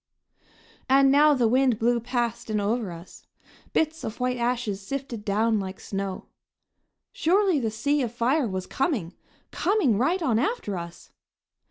[0.89, 3.27] And now the wind blew past and over us.
[3.71, 6.25] Bits of white ashes sifted down like snow.
[7.11, 9.13] Surely the sea of fire was coming,
[9.51, 11.11] coming right on after us!